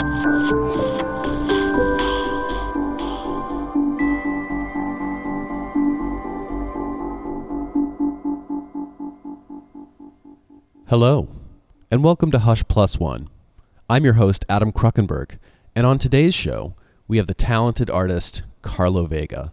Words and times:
Hello, 0.00 0.08
and 11.90 12.02
welcome 12.02 12.30
to 12.30 12.38
Hush 12.38 12.64
Plus 12.66 12.98
One. 12.98 13.28
I'm 13.90 14.04
your 14.04 14.14
host, 14.14 14.46
Adam 14.48 14.72
Kruckenberg, 14.72 15.38
and 15.76 15.84
on 15.84 15.98
today's 15.98 16.34
show, 16.34 16.74
we 17.06 17.18
have 17.18 17.26
the 17.26 17.34
talented 17.34 17.90
artist 17.90 18.42
Carlo 18.62 19.04
Vega. 19.04 19.52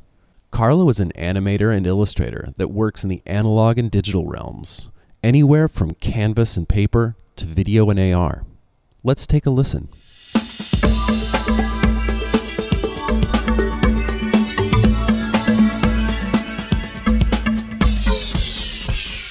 Carlo 0.52 0.88
is 0.88 1.02
an 1.02 1.12
animator 1.18 1.76
and 1.76 1.86
illustrator 1.86 2.54
that 2.56 2.70
works 2.70 3.04
in 3.04 3.10
the 3.10 3.22
analog 3.26 3.78
and 3.78 3.92
digital 3.92 4.26
realms, 4.26 4.90
anywhere 5.22 5.68
from 5.68 5.94
canvas 5.96 6.56
and 6.56 6.70
paper 6.70 7.18
to 7.36 7.46
video 7.46 7.90
and 7.90 8.00
AR. 8.00 8.46
Let's 9.04 9.28
take 9.28 9.46
a 9.46 9.50
listen. 9.50 9.90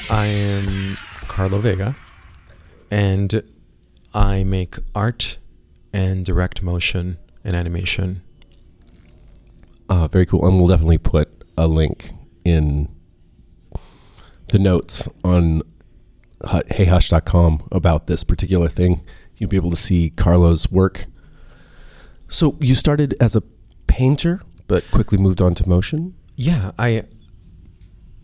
I 0.09 0.27
am 0.27 0.97
Carlo 1.28 1.59
Vega, 1.59 1.97
and 2.91 3.42
I 4.14 4.45
make 4.45 4.77
art 4.95 5.38
and 5.92 6.24
direct 6.24 6.62
motion 6.62 7.19
and 7.45 7.56
animation. 7.56 8.23
Uh, 9.88 10.09
very 10.09 10.27
cool. 10.27 10.47
And 10.47 10.59
we'll 10.59 10.69
definitely 10.69 10.98
put 10.98 11.45
a 11.56 11.66
link 11.66 12.12
in 12.45 12.88
the 14.48 14.59
notes 14.59 15.09
on 15.25 15.62
hu- 16.42 16.62
heyhush.com 16.62 17.69
about 17.70 18.06
this 18.06 18.25
particular 18.25 18.69
thing. 18.69 19.02
You'll 19.39 19.51
be 19.51 19.57
able 19.57 19.71
to 19.71 19.77
see 19.77 20.11
Carlo's 20.11 20.71
work. 20.71 21.07
So 22.29 22.56
you 22.61 22.75
started 22.75 23.15
as 23.20 23.37
a 23.37 23.43
painter, 23.87 24.43
but 24.67 24.84
quickly 24.91 25.19
moved 25.19 25.41
on 25.41 25.55
to 25.55 25.69
motion? 25.69 26.15
Yeah, 26.34 26.73
I 26.78 27.05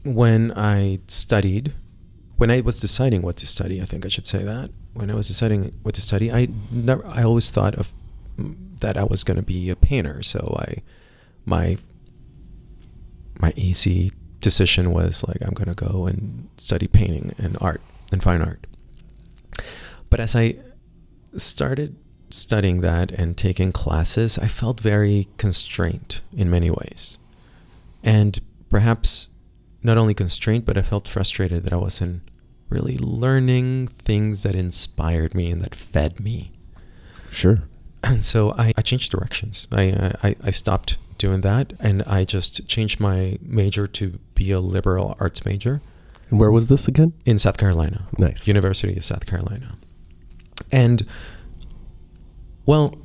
when 0.04 0.52
I 0.52 1.00
studied, 1.06 1.72
when 2.36 2.50
I 2.50 2.60
was 2.60 2.80
deciding 2.80 3.22
what 3.22 3.36
to 3.38 3.46
study, 3.46 3.80
I 3.80 3.84
think 3.84 4.04
I 4.04 4.08
should 4.08 4.26
say 4.26 4.42
that. 4.42 4.70
When 4.94 5.10
I 5.10 5.14
was 5.14 5.28
deciding 5.28 5.78
what 5.82 5.94
to 5.94 6.02
study, 6.02 6.32
I 6.32 6.48
never 6.70 7.06
I 7.06 7.22
always 7.22 7.50
thought 7.50 7.74
of 7.76 7.94
mm, 8.38 8.56
that 8.80 8.96
I 8.96 9.04
was 9.04 9.24
going 9.24 9.36
to 9.36 9.42
be 9.42 9.70
a 9.70 9.76
painter. 9.76 10.22
So 10.22 10.56
I 10.58 10.82
my 11.44 11.78
my 13.38 13.52
easy 13.56 14.12
decision 14.40 14.92
was 14.92 15.24
like 15.26 15.38
I'm 15.40 15.54
going 15.54 15.74
to 15.74 15.74
go 15.74 16.06
and 16.06 16.48
study 16.58 16.88
painting 16.88 17.34
and 17.38 17.56
art 17.60 17.80
and 18.10 18.22
fine 18.22 18.42
art. 18.42 18.66
But 20.10 20.20
as 20.20 20.36
I 20.36 20.56
started 21.36 21.96
studying 22.30 22.80
that 22.80 23.10
and 23.10 23.36
taking 23.36 23.72
classes, 23.72 24.38
I 24.38 24.48
felt 24.48 24.80
very 24.80 25.28
constrained 25.36 26.20
in 26.36 26.50
many 26.50 26.70
ways. 26.70 27.18
And 28.02 28.40
perhaps 28.70 29.28
not 29.82 29.98
only 29.98 30.14
constrained, 30.14 30.64
but 30.64 30.78
I 30.78 30.82
felt 30.82 31.08
frustrated 31.08 31.64
that 31.64 31.72
I 31.72 31.76
wasn't 31.76 32.22
really 32.68 32.96
learning 32.96 33.88
things 33.88 34.42
that 34.44 34.54
inspired 34.54 35.34
me 35.34 35.50
and 35.50 35.62
that 35.62 35.74
fed 35.74 36.20
me. 36.20 36.52
Sure. 37.30 37.64
And 38.02 38.24
so 38.24 38.52
I, 38.52 38.72
I 38.76 38.82
changed 38.82 39.12
directions. 39.12 39.68
I, 39.70 39.90
uh, 39.90 40.12
I, 40.22 40.36
I 40.42 40.50
stopped 40.50 40.98
doing 41.18 41.42
that 41.42 41.74
and 41.78 42.02
I 42.04 42.24
just 42.24 42.66
changed 42.66 42.98
my 42.98 43.38
major 43.42 43.86
to 43.86 44.18
be 44.34 44.50
a 44.50 44.58
liberal 44.60 45.16
arts 45.20 45.44
major 45.44 45.80
And 46.30 46.40
where 46.40 46.50
was 46.50 46.68
this 46.68 46.88
again? 46.88 47.12
in 47.24 47.38
South 47.38 47.58
Carolina. 47.58 48.06
Nice. 48.18 48.48
University 48.48 48.96
of 48.96 49.04
South 49.04 49.26
Carolina. 49.26 49.76
And 50.70 51.06
well, 52.66 52.96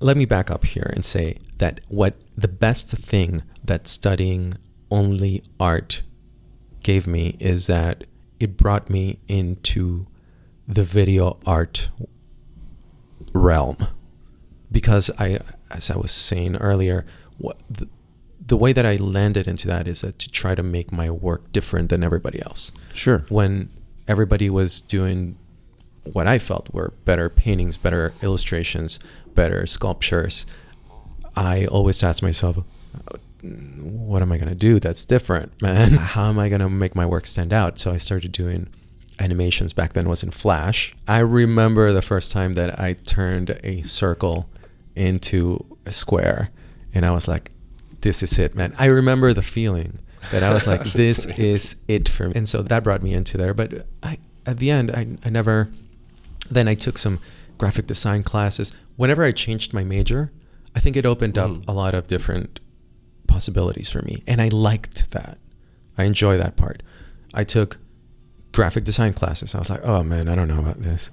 let 0.00 0.16
me 0.16 0.24
back 0.24 0.50
up 0.50 0.64
here 0.64 0.90
and 0.94 1.04
say 1.04 1.38
that 1.58 1.80
what 1.88 2.16
the 2.36 2.48
best 2.48 2.88
thing 2.88 3.40
that 3.64 3.88
studying 3.88 4.54
only 4.90 5.42
art 5.58 6.02
gave 6.82 7.06
me 7.06 7.36
is 7.40 7.66
that 7.66 8.04
it 8.38 8.56
brought 8.56 8.90
me 8.90 9.18
into 9.26 10.06
the 10.68 10.84
video 10.84 11.38
art 11.46 11.88
realm 13.32 13.76
because 14.70 15.10
I 15.18 15.40
as 15.70 15.90
I 15.90 15.96
was 15.96 16.10
saying 16.10 16.56
earlier 16.56 17.04
what 17.38 17.58
the, 17.70 17.88
the 18.44 18.56
way 18.56 18.72
that 18.72 18.86
I 18.86 18.96
landed 18.96 19.48
into 19.48 19.66
that 19.68 19.88
is 19.88 20.02
that 20.02 20.18
to 20.20 20.30
try 20.30 20.54
to 20.54 20.62
make 20.62 20.92
my 20.92 21.10
work 21.10 21.52
different 21.52 21.88
than 21.88 22.04
everybody 22.04 22.40
else 22.42 22.72
Sure. 22.94 23.24
when 23.28 23.70
everybody 24.06 24.50
was 24.50 24.80
doing 24.80 25.36
what 26.12 26.26
I 26.26 26.38
felt 26.38 26.72
were 26.72 26.92
better 27.04 27.28
paintings, 27.28 27.76
better 27.76 28.12
illustrations, 28.22 28.98
better 29.34 29.66
sculptures, 29.66 30.46
I 31.34 31.66
always 31.66 32.02
asked 32.02 32.22
myself, 32.22 32.58
what 33.42 34.22
am 34.22 34.32
I 34.32 34.38
going 34.38 34.48
to 34.48 34.54
do 34.54 34.80
that's 34.80 35.04
different, 35.04 35.60
man? 35.62 35.92
How 35.92 36.28
am 36.28 36.38
I 36.38 36.48
going 36.48 36.60
to 36.60 36.68
make 36.68 36.94
my 36.94 37.06
work 37.06 37.26
stand 37.26 37.52
out? 37.52 37.78
So 37.78 37.92
I 37.92 37.98
started 37.98 38.32
doing 38.32 38.68
animations 39.18 39.72
back 39.72 39.92
then 39.92 40.08
was 40.08 40.22
in 40.22 40.30
Flash. 40.30 40.94
I 41.08 41.18
remember 41.18 41.92
the 41.92 42.02
first 42.02 42.32
time 42.32 42.54
that 42.54 42.78
I 42.78 42.94
turned 42.94 43.58
a 43.62 43.82
circle 43.82 44.48
into 44.94 45.64
a 45.86 45.92
square 45.92 46.50
and 46.94 47.04
I 47.04 47.10
was 47.10 47.28
like, 47.28 47.50
this 48.00 48.22
is 48.22 48.38
it, 48.38 48.54
man. 48.54 48.74
I 48.78 48.86
remember 48.86 49.32
the 49.32 49.42
feeling 49.42 50.00
that 50.30 50.42
I 50.42 50.52
was 50.52 50.66
like, 50.66 50.84
this 50.92 51.26
is 51.26 51.76
it 51.88 52.08
for 52.08 52.28
me. 52.28 52.32
And 52.36 52.48
so 52.48 52.62
that 52.62 52.82
brought 52.82 53.02
me 53.02 53.12
into 53.14 53.36
there. 53.36 53.54
But 53.54 53.86
I, 54.02 54.18
at 54.44 54.58
the 54.58 54.70
end, 54.70 54.90
I, 54.90 55.06
I 55.24 55.30
never, 55.30 55.68
then 56.50 56.68
I 56.68 56.74
took 56.74 56.98
some 56.98 57.20
graphic 57.58 57.86
design 57.86 58.22
classes. 58.22 58.72
Whenever 58.96 59.24
I 59.24 59.32
changed 59.32 59.72
my 59.72 59.84
major, 59.84 60.32
I 60.74 60.80
think 60.80 60.96
it 60.96 61.06
opened 61.06 61.38
up 61.38 61.50
Mm. 61.50 61.64
a 61.68 61.72
lot 61.72 61.94
of 61.94 62.06
different 62.06 62.60
possibilities 63.26 63.88
for 63.90 64.02
me. 64.02 64.22
And 64.26 64.40
I 64.40 64.48
liked 64.48 65.10
that. 65.10 65.38
I 65.98 66.04
enjoy 66.04 66.36
that 66.36 66.56
part. 66.56 66.82
I 67.34 67.44
took 67.44 67.78
graphic 68.52 68.84
design 68.84 69.12
classes. 69.12 69.54
I 69.54 69.58
was 69.58 69.70
like, 69.70 69.84
oh 69.84 70.02
man, 70.02 70.28
I 70.28 70.34
don't 70.34 70.48
know 70.48 70.58
about 70.58 70.82
this. 70.82 71.10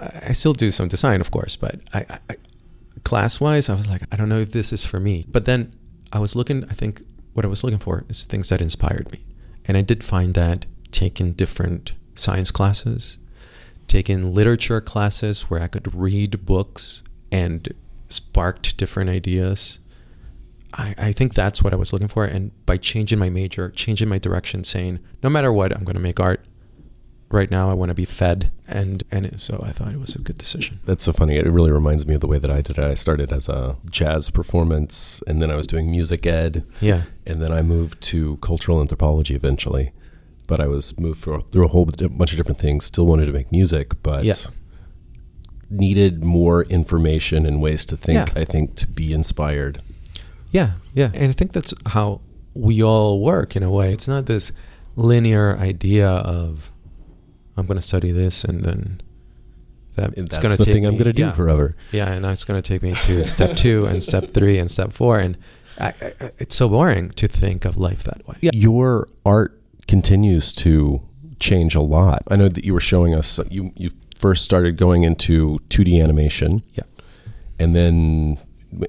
I 0.00 0.32
still 0.32 0.54
do 0.54 0.70
some 0.70 0.88
design, 0.88 1.20
of 1.20 1.30
course, 1.30 1.54
but 1.56 1.80
I, 1.94 2.18
I 2.28 2.36
class 3.04 3.40
wise, 3.40 3.68
I 3.68 3.74
was 3.74 3.88
like, 3.88 4.02
I 4.10 4.16
don't 4.16 4.28
know 4.28 4.40
if 4.40 4.52
this 4.52 4.72
is 4.72 4.84
for 4.84 4.98
me. 4.98 5.24
But 5.28 5.44
then 5.44 5.72
I 6.12 6.18
was 6.18 6.34
looking, 6.34 6.64
I 6.64 6.74
think 6.74 7.02
what 7.34 7.44
I 7.44 7.48
was 7.48 7.62
looking 7.62 7.78
for 7.78 8.04
is 8.08 8.24
things 8.24 8.48
that 8.48 8.60
inspired 8.60 9.10
me. 9.12 9.24
And 9.66 9.76
I 9.76 9.82
did 9.82 10.02
find 10.02 10.34
that 10.34 10.66
taking 10.90 11.32
different 11.32 11.92
science 12.16 12.50
classes, 12.50 13.18
taking 13.88 14.32
literature 14.34 14.80
classes 14.80 15.42
where 15.42 15.60
I 15.60 15.66
could 15.66 15.94
read 15.94 16.44
books 16.46 17.02
and 17.32 17.68
sparked 18.08 18.76
different 18.76 19.10
ideas. 19.10 19.78
I, 20.74 20.94
I 20.98 21.12
think 21.12 21.34
that's 21.34 21.62
what 21.62 21.72
I 21.72 21.76
was 21.76 21.92
looking 21.92 22.08
for. 22.08 22.24
And 22.24 22.50
by 22.66 22.76
changing 22.76 23.18
my 23.18 23.30
major, 23.30 23.70
changing 23.70 24.08
my 24.08 24.18
direction, 24.18 24.64
saying, 24.64 24.98
no 25.22 25.30
matter 25.30 25.52
what, 25.52 25.72
I'm 25.74 25.84
going 25.84 25.96
to 25.96 26.00
make 26.00 26.20
art. 26.20 26.44
Right 27.30 27.50
now, 27.50 27.68
I 27.70 27.74
want 27.74 27.90
to 27.90 27.94
be 27.94 28.06
fed. 28.06 28.50
And, 28.66 29.02
and 29.10 29.26
it- 29.26 29.40
so 29.40 29.62
I 29.62 29.72
thought 29.72 29.92
it 29.92 30.00
was 30.00 30.14
a 30.14 30.18
good 30.18 30.38
decision. 30.38 30.80
That's 30.86 31.04
so 31.04 31.12
funny. 31.12 31.36
It 31.36 31.46
really 31.46 31.70
reminds 31.70 32.06
me 32.06 32.14
of 32.14 32.20
the 32.22 32.26
way 32.26 32.38
that 32.38 32.50
I 32.50 32.62
did 32.62 32.78
it. 32.78 32.84
I 32.84 32.94
started 32.94 33.32
as 33.34 33.50
a 33.50 33.76
jazz 33.90 34.30
performance, 34.30 35.22
and 35.26 35.42
then 35.42 35.50
I 35.50 35.54
was 35.56 35.66
doing 35.66 35.90
music 35.90 36.24
ed, 36.26 36.64
Yeah. 36.80 37.02
and 37.26 37.42
then 37.42 37.52
I 37.52 37.60
moved 37.60 38.00
to 38.04 38.38
cultural 38.38 38.80
anthropology 38.80 39.34
eventually. 39.34 39.92
But 40.48 40.58
I 40.60 40.66
was 40.66 40.98
moved 40.98 41.20
for, 41.20 41.40
through 41.40 41.66
a 41.66 41.68
whole 41.68 41.84
bunch 41.84 42.32
of 42.32 42.36
different 42.36 42.58
things. 42.58 42.84
Still 42.86 43.06
wanted 43.06 43.26
to 43.26 43.32
make 43.32 43.52
music, 43.52 44.02
but 44.02 44.24
Yeah. 44.24 44.34
needed 45.70 46.24
more 46.24 46.64
information 46.64 47.46
and 47.46 47.60
ways 47.62 47.84
to 47.84 47.96
think. 47.96 48.28
Yeah. 48.28 48.40
I 48.42 48.44
think 48.44 48.74
to 48.76 48.86
be 48.86 49.12
inspired. 49.12 49.80
Yeah, 50.50 50.72
yeah. 50.94 51.10
And 51.14 51.28
I 51.28 51.32
think 51.32 51.52
that's 51.52 51.74
how 51.86 52.22
we 52.54 52.82
all 52.82 53.20
work 53.20 53.54
in 53.54 53.62
a 53.62 53.70
way. 53.70 53.92
It's 53.92 54.08
not 54.08 54.26
this 54.26 54.50
linear 54.96 55.56
idea 55.58 56.08
of 56.08 56.72
I'm 57.56 57.66
going 57.66 57.76
to 57.78 57.82
study 57.86 58.10
this 58.10 58.44
and 58.44 58.64
then 58.64 59.00
that 59.96 60.16
And 60.16 60.26
it's 60.26 60.38
that's 60.38 60.42
going 60.42 60.52
to 60.52 60.56
the 60.56 60.64
take 60.64 60.74
thing 60.74 60.86
I'm 60.86 60.94
going 60.94 61.04
to 61.04 61.12
do 61.12 61.22
yeah. 61.22 61.32
forever. 61.32 61.76
Yeah, 61.92 62.12
and 62.12 62.22
now 62.22 62.30
it's 62.30 62.44
going 62.44 62.60
to 62.60 62.66
take 62.66 62.82
me 62.82 62.94
to 62.94 63.24
step 63.36 63.56
two 63.56 63.84
and 63.84 64.02
step 64.02 64.32
three 64.32 64.58
and 64.58 64.70
step 64.70 64.92
four, 64.92 65.18
and 65.18 65.36
I, 65.78 65.88
I, 65.88 66.30
it's 66.38 66.54
so 66.54 66.68
boring 66.68 67.10
to 67.10 67.28
think 67.28 67.64
of 67.64 67.76
life 67.76 68.04
that 68.04 68.26
way. 68.26 68.36
Yeah. 68.40 68.50
Your 68.54 69.08
art 69.26 69.57
continues 69.88 70.52
to 70.52 71.02
change 71.40 71.74
a 71.74 71.80
lot. 71.80 72.22
I 72.28 72.36
know 72.36 72.48
that 72.48 72.64
you 72.64 72.72
were 72.74 72.80
showing 72.80 73.14
us 73.14 73.40
you 73.50 73.72
you 73.74 73.90
first 74.14 74.44
started 74.44 74.76
going 74.76 75.04
into 75.04 75.58
2D 75.70 76.02
animation. 76.02 76.62
Yeah. 76.74 76.84
And 77.58 77.74
then 77.74 78.38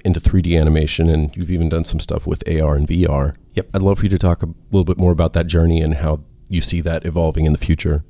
into 0.04 0.20
3D 0.20 0.60
animation 0.60 1.08
and 1.08 1.34
you've 1.34 1.50
even 1.50 1.68
done 1.68 1.84
some 1.84 2.00
stuff 2.00 2.26
with 2.26 2.46
AR 2.46 2.74
and 2.74 2.86
VR. 2.86 3.34
Yep. 3.54 3.70
I'd 3.72 3.82
love 3.82 3.98
for 3.98 4.04
you 4.04 4.10
to 4.10 4.18
talk 4.18 4.42
a 4.42 4.48
little 4.70 4.84
bit 4.84 4.98
more 4.98 5.12
about 5.12 5.32
that 5.32 5.46
journey 5.46 5.80
and 5.80 5.94
how 5.94 6.20
you 6.48 6.60
see 6.60 6.80
that 6.82 7.06
evolving 7.06 7.46
in 7.46 7.52
the 7.52 7.58
future. 7.58 8.04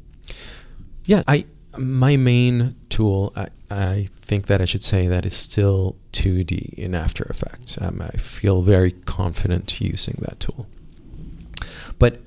Yeah, 1.04 1.22
I 1.28 1.46
my 1.78 2.16
main 2.16 2.74
tool, 2.88 3.32
I, 3.36 3.48
I 3.70 4.08
think 4.22 4.46
that 4.48 4.60
I 4.60 4.64
should 4.64 4.82
say 4.82 5.06
that 5.06 5.24
is 5.24 5.34
still 5.34 5.96
2D 6.12 6.74
in 6.74 6.94
After 6.94 7.24
Effects. 7.24 7.80
Um, 7.80 8.02
I 8.02 8.16
feel 8.16 8.62
very 8.62 8.90
confident 8.90 9.80
using 9.80 10.16
that 10.20 10.40
tool. 10.40 10.66
But 11.98 12.20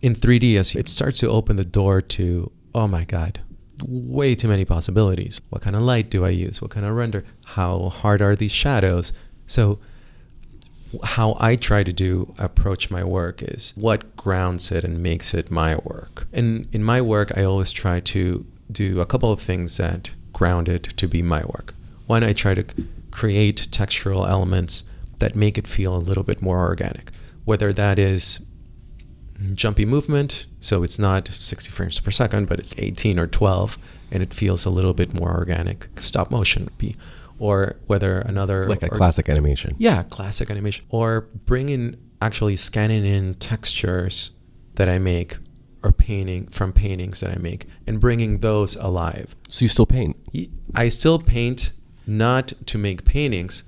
in 0.00 0.14
3D, 0.14 0.56
as 0.56 0.74
it 0.74 0.88
starts 0.88 1.20
to 1.20 1.28
open 1.28 1.56
the 1.56 1.64
door 1.64 2.00
to, 2.00 2.50
oh 2.74 2.86
my 2.86 3.04
God, 3.04 3.40
way 3.86 4.34
too 4.34 4.48
many 4.48 4.64
possibilities. 4.64 5.40
What 5.50 5.62
kind 5.62 5.76
of 5.76 5.82
light 5.82 6.10
do 6.10 6.24
I 6.24 6.30
use? 6.30 6.60
What 6.60 6.70
kind 6.70 6.86
of 6.86 6.94
render? 6.94 7.24
How 7.44 7.88
hard 7.88 8.22
are 8.22 8.36
these 8.36 8.52
shadows? 8.52 9.12
So 9.46 9.78
how 11.02 11.36
I 11.38 11.56
try 11.56 11.82
to 11.84 11.92
do 11.92 12.34
approach 12.38 12.90
my 12.90 13.04
work 13.04 13.42
is 13.42 13.72
what 13.76 14.16
grounds 14.16 14.72
it 14.72 14.84
and 14.84 15.02
makes 15.02 15.34
it 15.34 15.50
my 15.50 15.76
work. 15.76 16.26
And 16.32 16.68
in 16.72 16.82
my 16.82 17.00
work, 17.00 17.36
I 17.36 17.44
always 17.44 17.72
try 17.72 18.00
to 18.00 18.46
do 18.70 19.00
a 19.00 19.06
couple 19.06 19.32
of 19.32 19.40
things 19.40 19.76
that 19.76 20.10
ground 20.32 20.68
it 20.68 20.84
to 20.96 21.08
be 21.08 21.22
my 21.22 21.44
work. 21.44 21.74
One, 22.06 22.24
I 22.24 22.32
try 22.32 22.54
to 22.54 22.64
create 23.10 23.68
textural 23.70 24.28
elements 24.28 24.84
that 25.18 25.34
make 25.34 25.58
it 25.58 25.66
feel 25.66 25.94
a 25.94 25.98
little 25.98 26.22
bit 26.22 26.40
more 26.40 26.60
organic, 26.60 27.10
whether 27.44 27.72
that 27.72 27.98
is 27.98 28.40
jumpy 29.54 29.84
movement, 29.84 30.46
so 30.60 30.82
it's 30.82 30.98
not 30.98 31.28
60 31.28 31.70
frames 31.70 32.00
per 32.00 32.10
second, 32.10 32.48
but 32.48 32.58
it's 32.58 32.74
18 32.78 33.18
or 33.18 33.26
12, 33.26 33.78
and 34.10 34.22
it 34.22 34.34
feels 34.34 34.64
a 34.64 34.70
little 34.70 34.94
bit 34.94 35.14
more 35.14 35.36
organic. 35.36 35.88
Stop 35.96 36.30
motion 36.30 36.64
would 36.64 36.78
be 36.78 36.96
or 37.38 37.76
whether 37.86 38.20
another 38.20 38.68
like 38.68 38.82
a 38.82 38.86
or, 38.86 38.96
classic 38.96 39.28
animation. 39.28 39.74
Yeah, 39.78 40.02
classic 40.04 40.50
animation, 40.50 40.84
or 40.88 41.22
bring 41.46 41.68
in 41.68 41.96
actually 42.20 42.56
scanning 42.56 43.04
in 43.04 43.34
textures 43.34 44.32
that 44.74 44.88
I 44.88 44.98
make 44.98 45.38
or 45.82 45.92
painting 45.92 46.48
from 46.48 46.72
paintings 46.72 47.20
that 47.20 47.30
I 47.30 47.38
make 47.38 47.66
and 47.86 48.00
bringing 48.00 48.40
those 48.40 48.74
alive. 48.76 49.36
So 49.48 49.64
you 49.64 49.68
still 49.68 49.86
paint? 49.86 50.16
I 50.74 50.88
still 50.88 51.18
paint 51.20 51.72
not 52.06 52.52
to 52.66 52.78
make 52.78 53.04
paintings, 53.04 53.62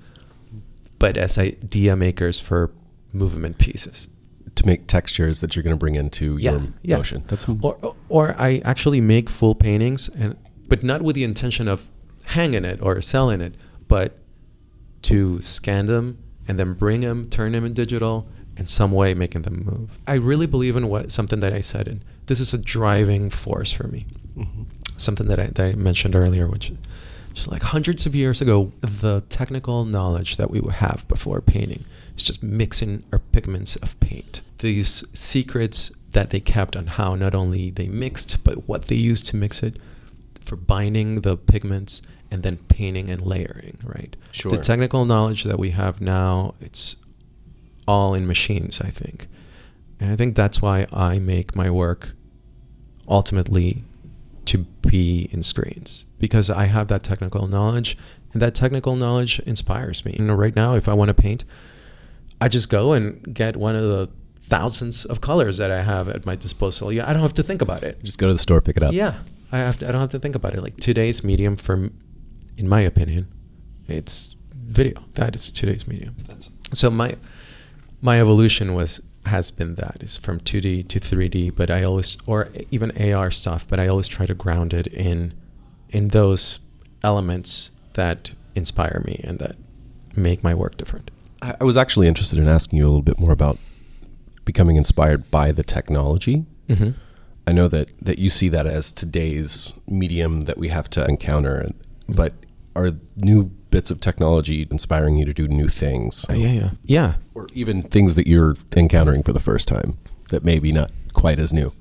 but 0.99 1.15
as 1.15 1.37
idea 1.37 1.95
makers 1.95 2.39
for 2.39 2.71
movement 3.13 3.57
pieces. 3.57 4.07
To 4.61 4.67
make 4.67 4.85
textures 4.85 5.41
that 5.41 5.55
you're 5.55 5.63
going 5.63 5.73
to 5.73 5.79
bring 5.79 5.95
into 5.95 6.37
yeah, 6.37 6.51
your 6.51 6.67
yeah. 6.83 6.97
motion. 6.97 7.23
That's 7.27 7.47
or 7.49 7.95
or 8.09 8.35
I 8.37 8.61
actually 8.63 9.01
make 9.01 9.27
full 9.27 9.55
paintings 9.55 10.07
and 10.09 10.37
but 10.67 10.83
not 10.83 11.01
with 11.01 11.15
the 11.15 11.23
intention 11.23 11.67
of 11.67 11.89
hanging 12.25 12.63
it 12.63 12.79
or 12.81 13.01
selling 13.01 13.41
it, 13.41 13.55
but 13.87 14.19
to 15.03 15.41
scan 15.41 15.87
them 15.87 16.19
and 16.47 16.59
then 16.59 16.73
bring 16.73 17.01
them, 17.01 17.29
turn 17.29 17.53
them 17.53 17.65
in 17.65 17.73
digital, 17.73 18.27
in 18.55 18.67
some 18.67 18.91
way 18.91 19.13
making 19.13 19.41
them 19.41 19.63
move. 19.65 19.99
I 20.07 20.13
really 20.13 20.45
believe 20.45 20.75
in 20.75 20.87
what 20.87 21.11
something 21.11 21.39
that 21.39 21.53
I 21.53 21.61
said, 21.61 21.87
and 21.87 22.05
this 22.27 22.39
is 22.39 22.53
a 22.53 22.57
driving 22.57 23.29
force 23.29 23.71
for 23.71 23.87
me. 23.87 24.05
Mm-hmm. 24.37 24.63
Something 24.97 25.27
that 25.27 25.39
I, 25.39 25.47
that 25.47 25.65
I 25.65 25.73
mentioned 25.73 26.15
earlier, 26.15 26.47
which 26.47 26.71
is 27.35 27.47
like 27.47 27.63
hundreds 27.63 28.05
of 28.05 28.15
years 28.15 28.41
ago, 28.41 28.71
the 28.81 29.23
technical 29.29 29.85
knowledge 29.85 30.37
that 30.37 30.51
we 30.51 30.59
would 30.59 30.75
have 30.75 31.07
before 31.07 31.41
painting 31.41 31.85
is 32.15 32.23
just 32.23 32.43
mixing 32.43 33.03
our 33.11 33.19
pigments 33.19 33.75
of 33.77 33.99
paint. 33.99 34.41
These 34.61 35.03
secrets 35.13 35.91
that 36.11 36.29
they 36.29 36.39
kept 36.39 36.75
on 36.75 36.87
how 36.87 37.15
not 37.15 37.35
only 37.35 37.69
they 37.69 37.87
mixed, 37.87 38.43
but 38.43 38.67
what 38.67 38.85
they 38.85 38.95
used 38.95 39.25
to 39.27 39.35
mix 39.35 39.61
it 39.61 39.77
for 40.43 40.55
binding 40.55 41.21
the 41.21 41.37
pigments 41.37 42.01
and 42.29 42.43
then 42.43 42.57
painting 42.69 43.09
and 43.09 43.21
layering, 43.21 43.77
right? 43.83 44.15
Sure. 44.31 44.51
The 44.51 44.57
technical 44.57 45.05
knowledge 45.05 45.43
that 45.43 45.59
we 45.59 45.71
have 45.71 45.99
now, 45.99 46.55
it's 46.61 46.95
all 47.87 48.13
in 48.13 48.25
machines, 48.25 48.79
I 48.81 48.89
think. 48.89 49.27
And 49.99 50.11
I 50.11 50.15
think 50.15 50.35
that's 50.35 50.61
why 50.61 50.87
I 50.91 51.19
make 51.19 51.55
my 51.55 51.69
work 51.69 52.13
ultimately 53.07 53.83
to 54.45 54.59
be 54.89 55.29
in 55.31 55.43
screens 55.43 56.05
because 56.19 56.49
I 56.49 56.65
have 56.65 56.87
that 56.87 57.03
technical 57.03 57.47
knowledge 57.47 57.97
and 58.33 58.41
that 58.41 58.55
technical 58.55 58.95
knowledge 58.95 59.39
inspires 59.41 60.05
me. 60.05 60.15
And 60.17 60.37
right 60.37 60.55
now, 60.55 60.75
if 60.75 60.87
I 60.87 60.93
want 60.93 61.09
to 61.09 61.13
paint, 61.13 61.43
I 62.39 62.47
just 62.47 62.69
go 62.69 62.93
and 62.93 63.33
get 63.33 63.57
one 63.57 63.75
of 63.75 63.83
the 63.83 64.09
thousands 64.51 65.05
of 65.05 65.21
colors 65.21 65.57
that 65.57 65.71
I 65.71 65.81
have 65.81 66.09
at 66.09 66.25
my 66.25 66.35
disposal. 66.35 66.91
Yeah, 66.91 67.09
I 67.09 67.13
don't 67.13 67.21
have 67.21 67.33
to 67.35 67.43
think 67.43 67.61
about 67.61 67.83
it. 67.83 68.03
Just 68.03 68.19
go 68.19 68.27
to 68.27 68.33
the 68.33 68.39
store, 68.39 68.59
pick 68.59 68.75
it 68.75 68.83
up. 68.83 68.91
Yeah, 68.91 69.19
I 69.49 69.59
have 69.59 69.79
to, 69.79 69.87
I 69.87 69.91
don't 69.93 70.01
have 70.01 70.09
to 70.09 70.19
think 70.19 70.35
about 70.35 70.53
it. 70.53 70.61
Like 70.61 70.75
today's 70.75 71.23
medium, 71.23 71.55
for, 71.55 71.89
in 72.57 72.67
my 72.67 72.81
opinion, 72.81 73.31
it's 73.87 74.35
video. 74.53 75.05
That 75.13 75.35
is 75.35 75.53
today's 75.53 75.87
medium. 75.87 76.17
That's 76.27 76.49
so 76.73 76.91
my 76.91 77.15
my 78.01 78.19
evolution 78.19 78.75
was 78.75 78.99
has 79.25 79.51
been 79.51 79.75
that 79.75 79.97
is 80.01 80.17
from 80.17 80.41
2D 80.41 80.87
to 80.89 80.99
3D, 80.99 81.55
but 81.55 81.71
I 81.71 81.83
always 81.83 82.17
or 82.25 82.49
even 82.71 82.91
AR 83.01 83.31
stuff, 83.31 83.65
but 83.69 83.79
I 83.79 83.87
always 83.87 84.09
try 84.09 84.25
to 84.25 84.33
ground 84.33 84.73
it 84.73 84.87
in 84.87 85.33
in 85.89 86.09
those 86.09 86.59
elements 87.03 87.71
that 87.93 88.31
inspire 88.53 89.01
me 89.05 89.21
and 89.23 89.39
that 89.39 89.55
make 90.15 90.43
my 90.43 90.53
work 90.53 90.75
different. 90.75 91.09
I 91.41 91.63
was 91.63 91.77
actually 91.77 92.07
interested 92.07 92.37
in 92.37 92.49
asking 92.49 92.77
you 92.77 92.85
a 92.85 92.89
little 92.89 93.01
bit 93.01 93.17
more 93.17 93.31
about 93.31 93.57
becoming 94.51 94.75
inspired 94.75 95.31
by 95.31 95.53
the 95.53 95.63
technology. 95.63 96.45
Mm-hmm. 96.67 96.91
I 97.47 97.51
know 97.53 97.69
that 97.69 97.87
that 98.01 98.19
you 98.19 98.29
see 98.29 98.49
that 98.49 98.67
as 98.67 98.91
today's 98.91 99.73
medium 99.87 100.41
that 100.41 100.57
we 100.57 100.67
have 100.67 100.89
to 100.91 101.05
encounter, 101.05 101.69
but 102.09 102.33
are 102.75 102.91
new 103.15 103.45
bits 103.71 103.89
of 103.91 104.01
technology 104.01 104.67
inspiring 104.69 105.15
you 105.17 105.25
to 105.25 105.33
do 105.33 105.47
new 105.47 105.69
things? 105.69 106.25
Uh, 106.29 106.33
yeah, 106.33 106.51
yeah, 106.51 106.69
yeah. 106.83 107.13
Or 107.33 107.47
even 107.53 107.83
things 107.83 108.15
that 108.15 108.27
you're 108.27 108.55
encountering 108.75 109.23
for 109.23 109.31
the 109.31 109.39
first 109.39 109.69
time 109.69 109.97
that 110.31 110.43
maybe 110.43 110.73
not 110.73 110.91
quite 111.13 111.39
as 111.39 111.53
new. 111.53 111.71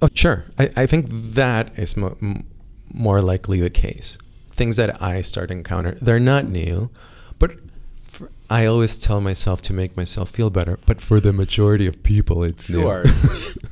Oh, 0.00 0.08
sure. 0.14 0.44
I, 0.58 0.70
I 0.76 0.86
think 0.86 1.06
that 1.10 1.72
is 1.78 1.96
mo- 1.96 2.18
m- 2.20 2.44
more 2.92 3.22
likely 3.22 3.60
the 3.60 3.70
case. 3.70 4.18
Things 4.50 4.74
that 4.76 5.00
I 5.00 5.20
start 5.22 5.48
to 5.48 5.54
encounter, 5.54 5.96
they're 6.02 6.18
not 6.18 6.46
new, 6.46 6.90
but 7.38 7.52
I 8.52 8.66
always 8.66 8.98
tell 8.98 9.22
myself 9.22 9.62
to 9.62 9.72
make 9.72 9.96
myself 9.96 10.28
feel 10.28 10.50
better. 10.50 10.78
But 10.84 11.00
for 11.00 11.18
the 11.18 11.32
majority 11.32 11.86
of 11.86 12.02
people, 12.02 12.44
it's 12.44 12.66
sure. 12.66 13.02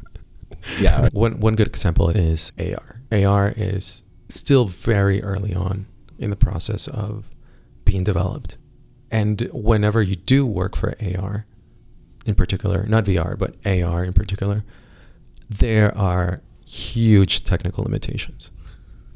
yeah. 0.80 1.10
One 1.12 1.38
one 1.38 1.54
good 1.54 1.66
example 1.66 2.08
is 2.08 2.50
AR. 2.58 3.02
AR 3.12 3.52
is 3.58 4.02
still 4.30 4.64
very 4.64 5.22
early 5.22 5.54
on 5.54 5.84
in 6.18 6.30
the 6.30 6.36
process 6.36 6.88
of 6.88 7.26
being 7.84 8.04
developed. 8.04 8.56
And 9.10 9.50
whenever 9.52 10.00
you 10.00 10.16
do 10.16 10.46
work 10.46 10.76
for 10.76 10.94
AR 10.98 11.44
in 12.24 12.34
particular, 12.34 12.86
not 12.86 13.04
VR, 13.04 13.38
but 13.38 13.56
AR 13.66 14.02
in 14.02 14.14
particular, 14.14 14.64
there 15.50 15.94
are 15.94 16.40
huge 16.64 17.44
technical 17.44 17.84
limitations. 17.84 18.50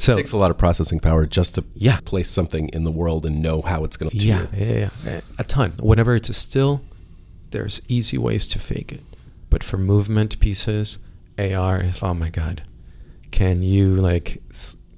So 0.05 0.13
it 0.13 0.17
takes 0.17 0.33
a 0.33 0.37
lot 0.37 0.51
of 0.51 0.59
processing 0.59 1.01
power 1.01 1.27
just 1.27 1.55
to 1.57 1.65
yeah. 1.75 2.01
place 2.05 2.31
something 2.31 2.69
in 2.71 2.85
the 2.85 2.91
world 2.91 3.25
and 3.25 3.43
know 3.43 3.63
how 3.63 3.85
it's 3.85 3.97
going 3.97 4.11
to 4.11 4.17
yeah, 4.17 4.47
yeah, 4.55 4.91
yeah, 5.05 5.21
a 5.39 5.45
ton. 5.45 5.75
Whenever 5.81 6.15
it's 6.15 6.29
a 6.29 6.35
still, 6.35 6.83
there's 7.51 7.81
easy 7.89 8.19
ways 8.19 8.47
to 8.49 8.59
fake 8.59 8.93
it. 8.93 9.03
But 9.51 9.63
for 9.63 9.79
movement 9.79 10.39
pieces, 10.41 10.99
AR 11.39 11.81
is 11.81 12.03
oh 12.03 12.15
my 12.15 12.31
god. 12.31 12.63
Can 13.31 13.63
you 13.63 13.97
like 13.97 14.43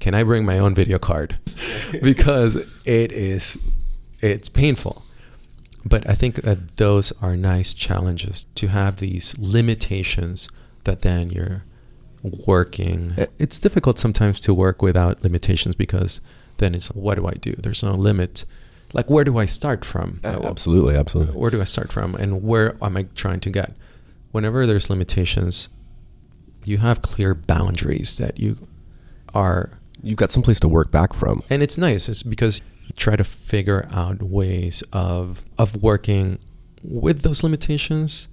can 0.06 0.14
I 0.14 0.22
bring 0.22 0.44
my 0.44 0.58
own 0.58 0.74
video 0.74 0.98
card? 0.98 1.36
because 2.02 2.56
it 2.84 3.10
is, 3.10 3.58
it's 4.20 4.48
painful. 4.48 5.02
But 5.84 6.08
I 6.08 6.14
think 6.14 6.36
that 6.36 6.76
those 6.76 7.12
are 7.22 7.36
nice 7.36 7.74
challenges 7.74 8.46
to 8.56 8.68
have 8.68 8.98
these 8.98 9.36
limitations 9.38 10.48
that 10.84 11.02
then 11.02 11.30
you're 11.30 11.64
working. 12.22 13.12
Uh, 13.18 13.26
it's 13.38 13.58
difficult 13.58 13.98
sometimes 13.98 14.40
to 14.42 14.54
work 14.54 14.82
without 14.82 15.22
limitations 15.22 15.74
because 15.74 16.20
then 16.58 16.74
it's 16.74 16.88
what 16.88 17.16
do 17.16 17.26
I 17.26 17.32
do? 17.32 17.54
There's 17.58 17.82
no 17.82 17.94
limit. 17.94 18.44
Like 18.92 19.10
where 19.10 19.24
do 19.24 19.38
I 19.38 19.46
start 19.46 19.84
from? 19.84 20.20
Uh, 20.24 20.40
absolutely, 20.44 20.96
absolutely. 20.96 21.34
Where 21.34 21.50
do 21.50 21.60
I 21.60 21.64
start 21.64 21.92
from 21.92 22.14
and 22.14 22.42
where 22.42 22.76
am 22.82 22.96
I 22.96 23.04
trying 23.14 23.40
to 23.40 23.50
get? 23.50 23.72
Whenever 24.32 24.66
there's 24.66 24.90
limitations, 24.90 25.68
you 26.64 26.78
have 26.78 27.02
clear 27.02 27.34
boundaries 27.34 28.16
that 28.16 28.38
you 28.38 28.66
are 29.34 29.70
you've 30.02 30.16
got 30.16 30.30
someplace 30.30 30.60
to 30.60 30.68
work 30.68 30.90
back 30.90 31.12
from. 31.12 31.42
And 31.50 31.62
it's 31.62 31.78
nice. 31.78 32.08
It's 32.08 32.22
because 32.22 32.60
you 32.86 32.94
try 32.96 33.16
to 33.16 33.24
figure 33.24 33.88
out 33.92 34.22
ways 34.22 34.82
of 34.92 35.44
of 35.58 35.82
working 35.82 36.38
with 36.82 37.22
those 37.22 37.42
limitations 37.42 38.28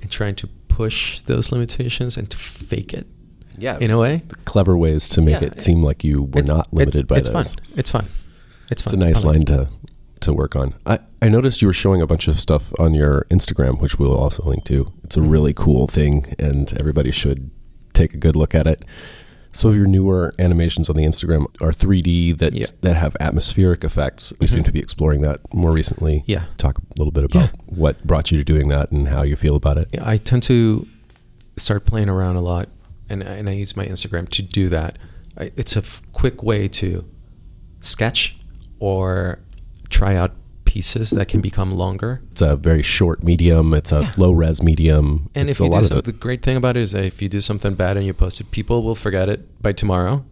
and 0.00 0.10
trying 0.10 0.34
to 0.36 0.46
push 0.68 1.20
those 1.22 1.52
limitations 1.52 2.16
and 2.16 2.30
to 2.30 2.36
fake 2.36 2.94
it. 2.94 3.06
Yeah. 3.60 3.78
In 3.78 3.90
a 3.90 3.98
way. 3.98 4.22
Clever 4.44 4.76
ways 4.76 5.08
to 5.10 5.20
make 5.20 5.40
yeah, 5.40 5.48
it 5.48 5.60
seem 5.60 5.82
like 5.82 6.04
you 6.04 6.24
were 6.24 6.42
not 6.42 6.72
limited 6.72 7.00
it, 7.00 7.06
by 7.06 7.16
it's 7.16 7.28
those. 7.28 7.54
Fun. 7.54 7.64
It's 7.76 7.90
fun. 7.90 8.08
It's 8.70 8.82
fun. 8.82 8.94
It's 8.94 9.02
a 9.02 9.06
nice 9.06 9.24
like 9.24 9.36
line 9.36 9.44
to 9.46 9.68
to 10.20 10.32
work 10.34 10.54
on. 10.54 10.74
I, 10.84 10.98
I 11.22 11.30
noticed 11.30 11.62
you 11.62 11.68
were 11.68 11.72
showing 11.72 12.02
a 12.02 12.06
bunch 12.06 12.28
of 12.28 12.38
stuff 12.38 12.72
on 12.78 12.92
your 12.92 13.26
Instagram, 13.30 13.80
which 13.80 13.98
we'll 13.98 14.16
also 14.16 14.42
link 14.44 14.64
to. 14.64 14.92
It's 15.02 15.16
a 15.16 15.20
mm-hmm. 15.20 15.30
really 15.30 15.54
cool 15.54 15.86
thing, 15.86 16.34
and 16.38 16.72
everybody 16.78 17.10
should 17.10 17.50
take 17.94 18.12
a 18.12 18.18
good 18.18 18.36
look 18.36 18.54
at 18.54 18.66
it 18.66 18.84
some 19.52 19.70
of 19.70 19.76
your 19.76 19.86
newer 19.86 20.34
animations 20.38 20.88
on 20.88 20.96
the 20.96 21.04
Instagram 21.04 21.46
are 21.60 21.72
3D 21.72 22.38
that 22.38 22.52
yeah. 22.52 22.66
that 22.82 22.96
have 22.96 23.16
atmospheric 23.20 23.84
effects. 23.84 24.32
We 24.38 24.46
mm-hmm. 24.46 24.54
seem 24.54 24.64
to 24.64 24.72
be 24.72 24.78
exploring 24.78 25.22
that 25.22 25.40
more 25.52 25.72
recently. 25.72 26.22
Yeah. 26.26 26.44
Talk 26.56 26.78
a 26.78 26.82
little 26.98 27.12
bit 27.12 27.24
about 27.24 27.50
yeah. 27.50 27.60
what 27.66 28.04
brought 28.04 28.30
you 28.30 28.38
to 28.38 28.44
doing 28.44 28.68
that 28.68 28.90
and 28.90 29.08
how 29.08 29.22
you 29.22 29.36
feel 29.36 29.56
about 29.56 29.78
it. 29.78 29.88
Yeah, 29.92 30.08
I 30.08 30.18
tend 30.18 30.42
to 30.44 30.86
start 31.56 31.84
playing 31.84 32.08
around 32.08 32.36
a 32.36 32.40
lot, 32.40 32.68
and 33.10 33.22
and 33.22 33.48
I 33.48 33.52
use 33.52 33.76
my 33.76 33.86
Instagram 33.86 34.28
to 34.30 34.42
do 34.42 34.68
that. 34.70 34.98
It's 35.36 35.76
a 35.76 35.80
f- 35.80 36.02
quick 36.12 36.42
way 36.42 36.68
to 36.68 37.04
sketch 37.80 38.36
or 38.78 39.38
try 39.88 40.14
out 40.16 40.32
pieces 40.64 41.10
that 41.10 41.26
can 41.28 41.40
become 41.40 41.72
longer. 41.74 42.22
It's 42.30 42.42
a 42.42 42.56
very 42.56 42.82
short 42.82 43.24
medium. 43.24 43.74
It's 43.74 43.90
a 43.90 44.02
yeah. 44.02 44.12
low 44.16 44.32
res 44.32 44.62
medium. 44.62 45.28
And 45.34 45.48
it's 45.48 45.58
if 45.58 45.64
you 45.64 45.72
do 45.72 45.82
something, 45.82 46.12
the 46.12 46.12
great 46.12 46.42
thing 46.42 46.56
about 46.56 46.76
it 46.76 46.82
is 46.82 46.92
that 46.92 47.04
if 47.04 47.20
you 47.20 47.28
do 47.28 47.40
something 47.40 47.74
bad 47.74 47.96
and 47.96 48.06
you 48.06 48.14
post 48.14 48.40
it, 48.40 48.50
people 48.50 48.82
will 48.82 48.94
forget 48.94 49.28
it 49.28 49.60
by 49.60 49.72
tomorrow. 49.72 50.24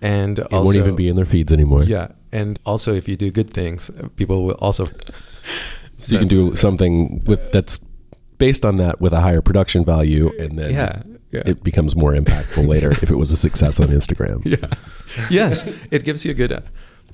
and 0.00 0.40
It 0.40 0.52
also 0.52 0.64
won't 0.64 0.76
even 0.76 0.96
be 0.96 1.08
in 1.08 1.16
their 1.16 1.24
feeds 1.24 1.52
anymore. 1.52 1.84
yeah, 1.84 2.08
and 2.32 2.58
also 2.66 2.94
if 2.94 3.08
you 3.08 3.16
do 3.16 3.30
good 3.30 3.54
things, 3.54 3.90
people 4.16 4.44
will 4.44 4.54
also. 4.54 4.88
So 5.96 6.14
you 6.14 6.18
can 6.18 6.28
do 6.28 6.56
something 6.56 7.22
with 7.24 7.52
that's 7.52 7.78
based 8.38 8.64
on 8.64 8.78
that 8.78 9.00
with 9.00 9.12
a 9.12 9.20
higher 9.20 9.40
production 9.40 9.84
value, 9.84 10.32
and 10.40 10.58
then 10.58 10.72
yeah, 10.72 11.02
yeah. 11.34 11.42
it 11.46 11.64
becomes 11.64 11.96
more 11.96 12.12
impactful 12.12 12.66
later 12.66 12.90
if 12.90 13.10
it 13.10 13.16
was 13.16 13.30
a 13.30 13.36
success 13.36 13.80
on 13.80 13.88
Instagram. 13.88 14.44
yeah 14.44 14.68
yes 15.30 15.68
it 15.90 16.04
gives 16.04 16.24
you 16.24 16.30
a 16.30 16.34
good 16.34 16.52
uh, 16.52 16.60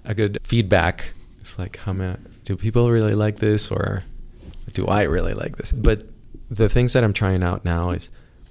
a 0.05 0.15
good 0.15 0.39
feedback 0.43 1.13
it's 1.41 1.59
like 1.59 1.77
how 1.77 1.93
many 1.93 2.17
do 2.45 2.57
people 2.57 2.91
really 2.91 3.15
like 3.15 3.39
this 3.39 3.71
or 3.71 4.05
do 4.73 4.87
i 4.87 5.03
really 5.03 5.35
like 5.35 5.57
this 5.57 5.73
but 5.73 6.07
the 6.51 6.69
things 6.69 6.93
that 6.93 7.05
i'm 7.05 7.13
trying 7.13 7.43
out 7.43 7.65
now 7.65 7.91
is 7.91 8.09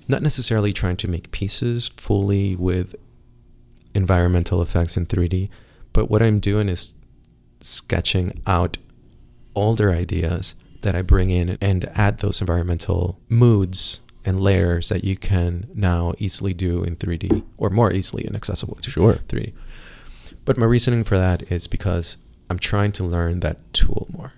not 0.07 0.21
necessarily 0.21 0.73
trying 0.73 0.97
to 0.97 1.07
make 1.07 1.31
pieces 1.31 1.87
fully 1.97 2.55
with 2.55 2.95
environmental 3.93 4.61
effects 4.61 4.97
in 4.97 5.05
3d 5.05 5.49
but 5.93 6.09
what 6.09 6.21
i'm 6.21 6.39
doing 6.39 6.69
is 6.69 6.93
sketching 7.61 8.41
out 8.45 8.77
older 9.55 9.91
ideas 9.91 10.55
that 10.81 10.95
i 10.95 11.01
bring 11.01 11.29
in 11.29 11.57
and 11.61 11.89
add 11.95 12.19
those 12.19 12.41
environmental 12.41 13.19
moods 13.27 14.01
and 14.25 14.39
layers 14.39 14.89
that 14.89 15.03
you 15.03 15.15
can 15.17 15.69
now 15.73 16.13
easily 16.17 16.53
do 16.53 16.83
in 16.83 16.95
3D 16.95 17.43
or 17.57 17.69
more 17.69 17.91
easily 17.93 18.25
and 18.25 18.35
accessible 18.35 18.75
to 18.75 18.89
Sure. 18.89 19.19
3D. 19.27 19.53
But 20.45 20.57
my 20.57 20.65
reasoning 20.65 21.03
for 21.03 21.17
that 21.17 21.51
is 21.51 21.67
because 21.67 22.17
I'm 22.49 22.59
trying 22.59 22.91
to 22.93 23.03
learn 23.03 23.39
that 23.41 23.73
tool 23.73 24.07
more. 24.11 24.33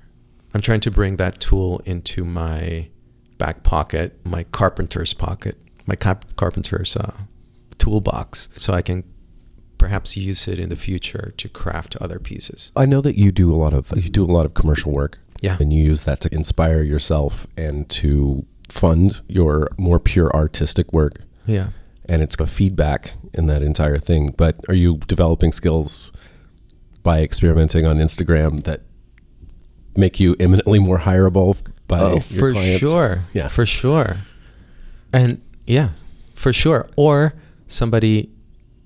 I'm 0.53 0.61
trying 0.61 0.81
to 0.81 0.91
bring 0.91 1.15
that 1.17 1.39
tool 1.39 1.81
into 1.85 2.23
my 2.25 2.87
back 3.37 3.63
pocket, 3.63 4.19
my 4.25 4.43
carpenter's 4.45 5.13
pocket, 5.13 5.57
my 5.85 5.95
cap- 5.95 6.25
carpenter's 6.35 6.95
uh, 6.95 7.13
toolbox, 7.77 8.49
so 8.57 8.73
I 8.73 8.81
can 8.81 9.03
perhaps 9.77 10.15
use 10.15 10.47
it 10.47 10.59
in 10.59 10.69
the 10.69 10.75
future 10.75 11.33
to 11.37 11.49
craft 11.49 11.95
other 11.97 12.19
pieces. 12.19 12.71
I 12.75 12.85
know 12.85 13.01
that 13.01 13.17
you 13.17 13.31
do 13.31 13.51
a 13.53 13.57
lot 13.57 13.73
of 13.73 13.91
you 13.95 14.09
do 14.09 14.23
a 14.23 14.31
lot 14.31 14.45
of 14.45 14.53
commercial 14.53 14.91
work, 14.91 15.17
Yeah. 15.41 15.57
and 15.59 15.73
you 15.73 15.83
use 15.83 16.03
that 16.03 16.19
to 16.21 16.33
inspire 16.35 16.83
yourself 16.83 17.47
and 17.57 17.89
to 17.89 18.45
fund 18.71 19.21
your 19.27 19.69
more 19.77 19.99
pure 19.99 20.31
artistic 20.33 20.91
work. 20.93 21.21
Yeah. 21.45 21.69
and 22.05 22.21
it's 22.21 22.35
a 22.39 22.47
feedback 22.47 23.13
in 23.33 23.47
that 23.47 23.61
entire 23.63 23.97
thing. 23.97 24.33
But 24.37 24.57
are 24.69 24.75
you 24.75 24.97
developing 25.07 25.51
skills 25.51 26.11
by 27.03 27.21
experimenting 27.21 27.85
on 27.85 27.97
Instagram 27.97 28.63
that 28.63 28.81
make 29.95 30.19
you 30.19 30.35
eminently 30.39 30.79
more 30.79 30.99
hireable 30.99 31.57
by 31.87 31.99
oh, 31.99 32.19
for 32.19 32.51
clients? 32.53 32.79
sure. 32.79 33.19
Yeah. 33.33 33.47
For 33.47 33.65
sure. 33.65 34.17
And 35.11 35.41
yeah, 35.65 35.89
for 36.35 36.53
sure. 36.53 36.87
Or 36.95 37.33
somebody, 37.67 38.29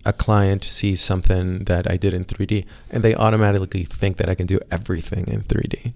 a 0.05 0.13
client 0.13 0.63
sees 0.63 1.01
something 1.01 1.65
that 1.65 1.89
I 1.89 1.97
did 1.97 2.13
in 2.13 2.25
3D 2.25 2.65
and 2.89 3.03
they 3.03 3.15
automatically 3.15 3.83
think 3.85 4.17
that 4.17 4.29
I 4.29 4.35
can 4.35 4.47
do 4.47 4.59
everything 4.71 5.27
in 5.27 5.41
3D. 5.43 5.93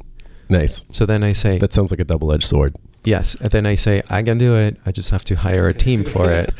Nice. 0.49 0.85
So 0.91 1.05
then 1.05 1.23
I 1.23 1.33
say, 1.33 1.57
That 1.59 1.73
sounds 1.73 1.91
like 1.91 1.99
a 1.99 2.05
double-edged 2.05 2.47
sword. 2.47 2.75
Yes. 3.03 3.35
And 3.35 3.51
then 3.51 3.65
I 3.65 3.75
say, 3.75 4.01
I 4.09 4.23
can 4.23 4.37
do 4.37 4.55
it. 4.55 4.77
I 4.85 4.91
just 4.91 5.09
have 5.11 5.23
to 5.25 5.35
hire 5.35 5.67
a 5.67 5.73
team 5.73 6.03
for 6.03 6.31
it. 6.31 6.53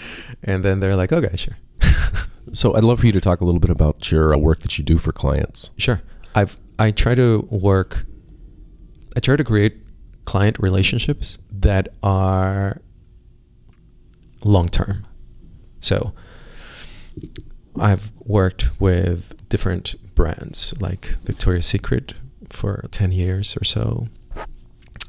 And 0.43 0.63
then 0.63 0.79
they're 0.79 0.95
like, 0.95 1.11
okay, 1.11 1.35
sure. 1.35 1.57
So 2.53 2.75
I'd 2.75 2.83
love 2.83 3.01
for 3.01 3.05
you 3.05 3.11
to 3.11 3.21
talk 3.21 3.41
a 3.41 3.45
little 3.45 3.59
bit 3.59 3.69
about 3.69 4.11
your 4.11 4.33
uh, 4.33 4.37
work 4.37 4.61
that 4.61 4.77
you 4.77 4.83
do 4.83 4.97
for 4.97 5.11
clients. 5.11 5.71
Sure. 5.77 6.01
I've 6.35 6.59
I 6.77 6.91
try 6.91 7.15
to 7.15 7.47
work 7.51 8.05
I 9.15 9.19
try 9.19 9.35
to 9.35 9.43
create 9.43 9.83
client 10.25 10.57
relationships 10.59 11.37
that 11.51 11.89
are 12.01 12.81
long 14.43 14.67
term. 14.67 15.05
So 15.79 16.13
I've 17.79 18.11
worked 18.19 18.69
with 18.79 19.33
different 19.49 19.95
brands 20.15 20.73
like 20.79 21.15
Victoria's 21.23 21.65
Secret 21.65 22.13
for 22.49 22.87
10 22.91 23.11
years 23.11 23.55
or 23.57 23.63
so. 23.63 24.07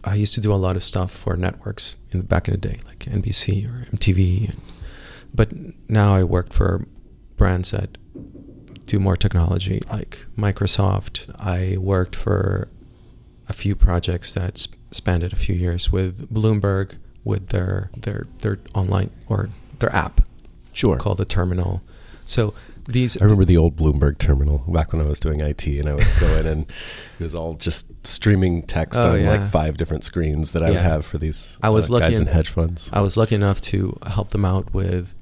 I 0.04 0.14
used 0.14 0.34
to 0.34 0.40
do 0.40 0.52
a 0.52 0.56
lot 0.56 0.76
of 0.76 0.82
stuff 0.84 1.10
for 1.12 1.36
networks 1.36 1.94
in 2.10 2.20
the 2.20 2.26
back 2.26 2.48
in 2.48 2.52
the 2.52 2.58
day, 2.58 2.78
like 2.86 3.00
NBC 3.00 3.66
or 3.66 3.86
MTV. 3.96 4.54
But 5.34 5.52
now 5.88 6.14
I 6.14 6.24
work 6.24 6.52
for 6.52 6.86
brands 7.36 7.70
that 7.72 7.98
do 8.86 8.98
more 8.98 9.16
technology, 9.16 9.82
like 9.90 10.26
Microsoft. 10.36 11.32
I 11.38 11.76
worked 11.78 12.16
for 12.16 12.68
a 13.48 13.52
few 13.52 13.76
projects 13.76 14.32
that 14.32 14.58
sp- 14.58 14.74
spanned 14.90 15.22
it 15.22 15.32
a 15.32 15.36
few 15.36 15.54
years 15.54 15.92
with 15.92 16.32
Bloomberg, 16.32 16.96
with 17.22 17.48
their 17.48 17.90
their 17.96 18.26
their 18.40 18.58
online 18.74 19.10
or 19.28 19.50
their 19.78 19.94
app 19.94 20.22
Sure. 20.72 20.96
called 20.96 21.18
the 21.18 21.24
Terminal. 21.24 21.82
So 22.24 22.54
these 22.92 23.16
I 23.16 23.24
remember 23.24 23.44
the 23.44 23.56
old 23.56 23.76
Bloomberg 23.76 24.18
terminal 24.18 24.58
back 24.68 24.92
when 24.92 25.00
I 25.02 25.06
was 25.06 25.20
doing 25.20 25.40
IT, 25.40 25.66
and 25.66 25.88
I 25.88 25.94
would 25.94 26.06
go 26.18 26.26
in 26.36 26.46
and 26.46 26.62
it 27.18 27.22
was 27.22 27.34
all 27.34 27.54
just 27.54 27.86
streaming 28.06 28.62
text 28.62 28.98
Oh, 29.00 29.12
on 29.12 29.20
yeah. 29.20 29.30
like 29.40 29.48
five 29.50 29.76
different 29.76 30.04
screens 30.04 30.50
that 30.52 30.62
I 30.62 30.70
would 30.70 30.78
have 30.80 31.04
for 31.06 31.18
these 31.18 31.58
I 31.62 31.70
was 31.70 31.90
uh, 31.90 31.94
lucky 31.94 32.04
guys 32.10 32.18
in 32.18 32.26
hedge 32.26 32.48
funds. 32.48 32.90
I 32.92 33.00
was 33.00 33.16
lucky 33.16 33.34
enough 33.34 33.60
to 33.62 33.98
help 34.06 34.30
them 34.30 34.44
out 34.44 34.72
with 34.74 35.14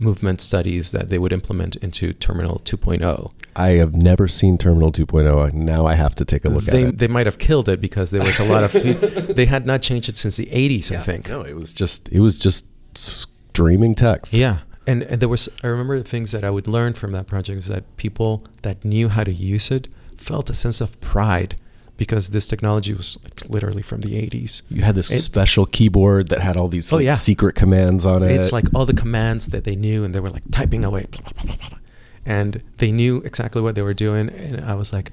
movement 0.00 0.40
studies 0.40 0.92
that 0.92 1.08
they 1.08 1.18
would 1.18 1.32
implement 1.32 1.74
into 1.76 2.12
Terminal 2.12 2.60
2.0. 2.64 3.32
I 3.56 3.70
have 3.70 3.94
never 3.96 4.28
seen 4.28 4.56
Terminal 4.56 4.92
2.0. 4.92 5.48
and 5.48 5.66
Now 5.66 5.86
I 5.86 5.94
have 5.96 6.14
to 6.16 6.24
take 6.24 6.44
a 6.44 6.48
look 6.48 6.64
they, 6.64 6.82
at 6.84 6.88
it. 6.90 6.98
they 6.98 7.08
might 7.08 7.26
have 7.26 7.38
killed 7.38 7.68
it 7.68 7.80
because 7.80 8.12
there 8.12 8.22
was 8.22 8.38
a 8.38 8.44
lot 8.44 8.62
of 8.62 8.72
they 9.36 9.46
had 9.46 9.66
not 9.66 9.82
changed 9.82 10.08
it 10.08 10.16
since 10.16 10.36
the 10.36 10.46
80s, 10.46 10.94
I 10.96 11.00
think. 11.02 11.28
No, 11.28 11.42
it 11.42 11.56
was 11.56 11.72
just 11.72 12.08
it 12.10 12.20
was 12.20 12.38
just 12.38 12.66
streaming 12.96 13.94
text. 13.96 14.32
Yeah. 14.32 14.58
And, 14.88 15.02
and 15.04 15.20
there 15.20 15.28
was, 15.28 15.48
I 15.62 15.66
remember 15.66 15.98
the 15.98 16.04
things 16.08 16.32
that 16.32 16.44
I 16.44 16.50
would 16.50 16.66
learn 16.66 16.94
from 16.94 17.12
that 17.12 17.26
project 17.26 17.56
was 17.56 17.66
that 17.66 17.84
people 17.96 18.44
that 18.62 18.84
knew 18.84 19.08
how 19.08 19.22
to 19.24 19.32
use 19.32 19.70
it 19.70 19.88
felt 20.16 20.48
a 20.50 20.54
sense 20.54 20.80
of 20.80 20.98
pride 21.00 21.56
because 21.96 22.30
this 22.30 22.46
technology 22.48 22.94
was 22.94 23.18
like 23.24 23.48
literally 23.50 23.82
from 23.82 24.00
the 24.00 24.14
80s. 24.14 24.62
You 24.70 24.82
had 24.82 24.94
this 24.94 25.10
It- 25.10 25.20
special 25.20 25.66
keyboard 25.66 26.28
that 26.28 26.40
had 26.40 26.56
all 26.56 26.68
these 26.68 26.92
Oh, 26.92 26.96
like, 26.96 27.04
yeah. 27.06 27.14
secret 27.14 27.54
commands 27.54 28.04
on 28.06 28.22
it. 28.22 28.30
It's 28.30 28.52
like 28.52 28.66
all 28.74 28.86
the 28.86 28.94
commands 28.94 29.48
that 29.48 29.64
they 29.64 29.76
knew 29.76 30.04
and 30.04 30.14
they 30.14 30.20
were 30.20 30.30
like 30.30 30.44
typing 30.50 30.84
away. 30.84 31.06
Blah, 31.10 31.20
blah, 31.22 31.32
blah, 31.42 31.54
blah, 31.56 31.68
blah. 31.68 31.78
And 32.24 32.62
they 32.78 32.90
knew 32.92 33.18
exactly 33.18 33.60
what 33.62 33.74
they 33.74 33.82
were 33.82 33.94
doing. 33.94 34.28
And 34.30 34.60
I 34.60 34.74
was 34.74 34.92
like, 34.92 35.12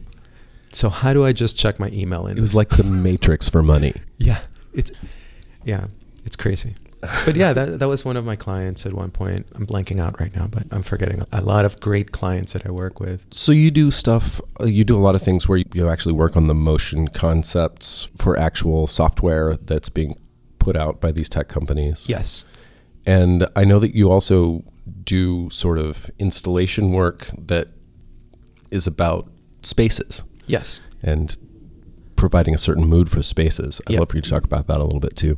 so 0.72 0.90
how 0.90 1.12
do 1.14 1.26
I 1.26 1.34
just 1.34 1.58
check 1.58 1.80
my 1.80 1.90
email 1.90 2.28
in 2.28 2.38
it 2.38 2.42
was 2.42 2.54
like 2.56 2.70
the 2.70 2.84
Matrix 2.84 3.50
for 3.50 3.62
money. 3.64 3.94
Yeah, 4.18 4.40
it's 4.74 4.92
yeah, 5.66 5.88
it's 6.24 6.36
crazy. 6.38 6.76
But 7.02 7.36
yeah, 7.36 7.54
that 7.54 7.80
that 7.80 7.88
was 7.88 8.04
one 8.04 8.18
of 8.18 8.26
my 8.26 8.36
clients 8.36 8.86
at 8.86 8.94
one 8.94 9.12
point. 9.12 9.46
I'm 9.54 9.68
blanking 9.68 10.00
out 10.00 10.20
right 10.20 10.36
now, 10.36 10.48
but 10.48 10.64
I'm 10.72 10.82
forgetting 10.82 11.24
a 11.32 11.42
lot 11.42 11.64
of 11.66 11.80
great 11.80 12.12
clients 12.12 12.54
that 12.54 12.66
I 12.66 12.72
work 12.72 13.00
with. 13.00 13.22
So 13.32 13.52
you 13.52 13.70
do 13.70 13.92
stuff. 13.92 14.42
uh, 14.60 14.66
You 14.66 14.84
do 14.84 14.98
a 14.98 15.04
lot 15.04 15.14
of 15.14 15.22
things 15.22 15.48
where 15.48 15.60
you, 15.60 15.66
you 15.74 15.88
actually 15.90 16.14
work 16.14 16.36
on 16.36 16.48
the 16.48 16.56
motion 16.56 17.08
concepts 17.10 18.10
for 18.18 18.40
actual 18.40 18.88
software 18.88 19.56
that's 19.58 19.90
being 19.90 20.18
put 20.58 20.76
out 20.76 21.00
by 21.00 21.12
these 21.12 21.30
tech 21.30 21.48
companies. 21.48 22.10
Yes. 22.10 22.44
And 23.06 23.48
I 23.56 23.66
know 23.66 23.78
that 23.80 23.94
you 23.94 24.10
also 24.12 24.64
do 25.04 25.48
sort 25.52 25.78
of 25.78 26.10
installation 26.18 26.92
work 26.92 27.28
that 27.38 27.68
is 28.72 28.88
about 28.88 29.30
spaces 29.62 30.24
Yes. 30.48 30.82
and 31.04 31.38
providing 32.16 32.56
a 32.56 32.58
certain 32.58 32.86
mood 32.86 33.10
for 33.12 33.22
spaces. 33.22 33.80
I'd 33.86 33.92
Yep. 33.94 34.00
love 34.00 34.10
for 34.10 34.16
you 34.18 34.22
to 34.24 34.30
talk 34.30 34.44
about 34.44 34.66
that 34.68 34.80
a 34.80 34.84
little 34.84 35.00
bit 35.00 35.16
too. 35.16 35.38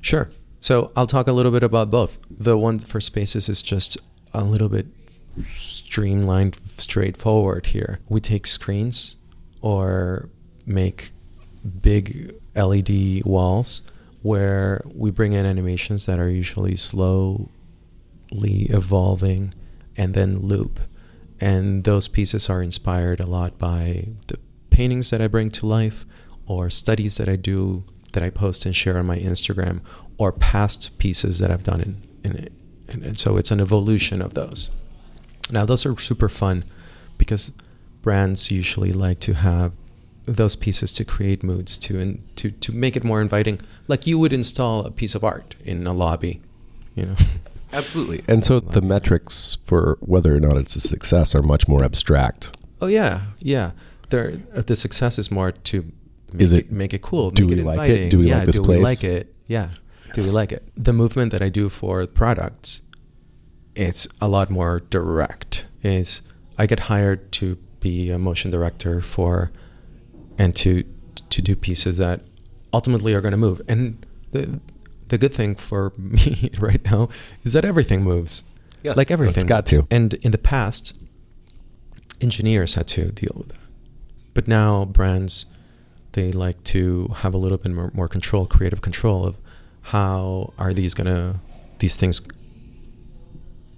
Sure. 0.00 0.30
So 0.60 0.92
I'll 0.96 1.06
talk 1.06 1.28
a 1.28 1.32
little 1.32 1.52
bit 1.52 1.62
about 1.62 1.90
both. 1.90 2.18
The 2.30 2.58
one 2.58 2.78
for 2.78 3.00
spaces 3.00 3.48
is 3.48 3.62
just 3.62 3.96
a 4.34 4.44
little 4.44 4.68
bit 4.68 4.86
streamlined, 5.46 6.56
straightforward 6.78 7.66
here. 7.66 8.00
We 8.08 8.20
take 8.20 8.46
screens 8.46 9.16
or 9.60 10.28
make 10.66 11.12
big 11.80 12.34
LED 12.56 13.24
walls 13.24 13.82
where 14.22 14.82
we 14.94 15.10
bring 15.10 15.32
in 15.32 15.46
animations 15.46 16.06
that 16.06 16.18
are 16.18 16.28
usually 16.28 16.76
slowly 16.76 17.48
evolving 18.32 19.54
and 19.96 20.14
then 20.14 20.40
loop. 20.40 20.80
And 21.40 21.84
those 21.84 22.08
pieces 22.08 22.50
are 22.50 22.62
inspired 22.62 23.20
a 23.20 23.26
lot 23.26 23.58
by 23.58 24.08
the 24.26 24.38
paintings 24.70 25.10
that 25.10 25.22
I 25.22 25.28
bring 25.28 25.50
to 25.52 25.66
life 25.66 26.04
or 26.46 26.68
studies 26.68 27.16
that 27.18 27.28
I 27.28 27.36
do 27.36 27.84
that 28.12 28.22
I 28.22 28.30
post 28.30 28.66
and 28.66 28.74
share 28.74 28.98
on 28.98 29.06
my 29.06 29.18
Instagram 29.18 29.80
or 30.16 30.32
past 30.32 30.98
pieces 30.98 31.38
that 31.38 31.50
I've 31.50 31.62
done 31.62 31.80
in, 31.80 32.02
in 32.24 32.36
it. 32.36 32.52
And, 32.88 33.04
and 33.04 33.18
so 33.18 33.36
it's 33.36 33.50
an 33.50 33.60
evolution 33.60 34.22
of 34.22 34.34
those. 34.34 34.70
Now, 35.50 35.64
those 35.64 35.84
are 35.86 35.96
super 35.98 36.28
fun 36.28 36.64
because 37.16 37.52
brands 38.02 38.50
usually 38.50 38.92
like 38.92 39.20
to 39.20 39.34
have 39.34 39.72
those 40.24 40.56
pieces 40.56 40.92
to 40.92 41.04
create 41.04 41.42
moods 41.42 41.78
to 41.78 41.98
and 41.98 42.36
to 42.36 42.50
to 42.50 42.70
make 42.70 42.96
it 42.96 43.02
more 43.02 43.20
inviting 43.20 43.58
like 43.88 44.06
you 44.06 44.18
would 44.18 44.32
install 44.32 44.84
a 44.84 44.90
piece 44.90 45.14
of 45.14 45.24
art 45.24 45.54
in 45.64 45.86
a 45.86 45.92
lobby 45.92 46.40
you 46.94 47.06
know 47.06 47.16
Absolutely. 47.70 48.22
And 48.26 48.42
so 48.46 48.60
the 48.60 48.80
metrics 48.80 49.58
for 49.62 49.98
whether 50.00 50.34
or 50.34 50.40
not 50.40 50.56
it's 50.56 50.74
a 50.74 50.80
success 50.80 51.34
are 51.34 51.42
much 51.42 51.68
more 51.68 51.84
abstract. 51.84 52.56
oh 52.80 52.86
yeah 52.86 53.22
yeah 53.40 53.72
there 54.10 54.40
uh, 54.54 54.62
the 54.62 54.76
success 54.76 55.18
is 55.18 55.30
more 55.30 55.52
to 55.52 55.92
make 56.32 56.42
Is 56.42 56.52
it- 56.52 56.70
make 56.70 56.92
it 56.94 57.02
cool 57.02 57.30
do 57.30 57.44
make 57.46 57.54
we 57.56 57.60
it 57.62 57.64
like 57.64 57.90
it? 57.90 58.10
Do 58.10 58.18
we 58.18 58.28
yeah, 58.28 58.38
like 58.38 58.46
this 58.46 58.56
do 58.56 58.62
place? 58.64 58.78
we 58.78 58.84
like 58.84 59.04
it 59.04 59.34
yeah 59.46 59.70
do 60.14 60.22
we 60.22 60.30
like 60.30 60.52
it 60.52 60.62
the 60.76 60.92
movement 60.92 61.32
that 61.32 61.42
i 61.42 61.48
do 61.48 61.68
for 61.68 62.06
products 62.06 62.82
it's 63.74 64.08
a 64.20 64.28
lot 64.28 64.50
more 64.50 64.80
direct 64.90 65.66
it's 65.82 66.22
I 66.60 66.66
get 66.66 66.80
hired 66.80 67.30
to 67.32 67.56
be 67.78 68.10
a 68.10 68.18
motion 68.18 68.50
director 68.50 69.00
for 69.00 69.52
and 70.36 70.54
to 70.56 70.82
to 71.30 71.40
do 71.40 71.54
pieces 71.54 71.98
that 71.98 72.22
ultimately 72.72 73.14
are 73.14 73.20
going 73.20 73.30
to 73.30 73.38
move. 73.38 73.62
And 73.68 74.04
the 74.32 74.58
the 75.06 75.18
good 75.18 75.32
thing 75.32 75.54
for 75.54 75.92
me 75.96 76.50
right 76.58 76.84
now 76.84 77.08
is 77.44 77.52
that 77.52 77.64
everything 77.64 78.02
moves. 78.02 78.42
Yeah, 78.82 78.94
like 78.96 79.10
everything. 79.12 79.36
it's 79.36 79.44
got 79.44 79.66
to. 79.66 79.86
And 79.90 80.14
in 80.14 80.32
the 80.32 80.38
past, 80.38 80.94
engineers 82.20 82.74
had 82.74 82.86
to 82.88 83.12
deal 83.12 83.34
with 83.36 83.48
that. 83.48 83.60
But 84.34 84.48
now 84.48 84.84
brands 84.84 85.46
they 86.18 86.32
like 86.32 86.62
to 86.64 87.08
have 87.18 87.32
a 87.32 87.36
little 87.36 87.58
bit 87.58 87.70
more, 87.70 87.92
more 87.94 88.08
control, 88.08 88.44
creative 88.44 88.82
control 88.82 89.24
of 89.24 89.38
how 89.82 90.52
are 90.58 90.74
these 90.74 90.92
gonna 90.92 91.40
these 91.78 91.94
things 91.94 92.20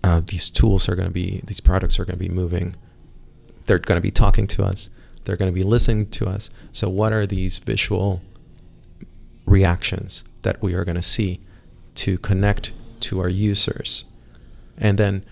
uh, 0.03 0.23
these 0.25 0.49
tools 0.49 0.89
are 0.89 0.97
gonna 0.97 1.11
be 1.11 1.43
these 1.45 1.61
products 1.61 1.99
are 1.99 2.07
gonna 2.07 2.17
be 2.17 2.31
moving. 2.31 2.75
They're 3.67 3.79
gonna 3.79 4.01
be 4.01 4.11
talking 4.11 4.47
to 4.49 4.65
us. 4.65 4.89
They're 5.25 5.37
gonna 5.37 5.53
be 5.53 5.63
listening 5.63 6.09
to 6.11 6.27
us. 6.27 6.49
So 6.73 6.89
what 6.89 7.13
are 7.13 7.27
these 7.27 7.59
visual 7.59 8.23
reactions 9.45 10.25
that 10.41 10.63
we 10.63 10.73
are 10.73 10.85
gonna 10.87 11.03
see 11.03 11.41
to 11.97 12.17
connect 12.19 12.73
to 13.01 13.21
our 13.21 13.29
users? 13.29 14.05
And 14.79 14.97
then 14.99 15.27